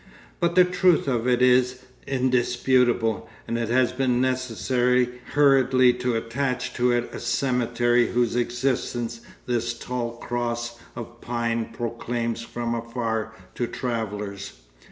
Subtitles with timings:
[0.39, 6.73] But the truth of it is indisputable, and it has been necessary hurriedly to attach
[6.73, 13.67] to it a cemetery whose existence this tall cross of pine proclaims from afar to
[13.67, 14.53] travellers.